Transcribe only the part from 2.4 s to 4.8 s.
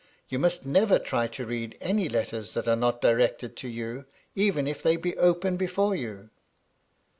that are not directed to you, even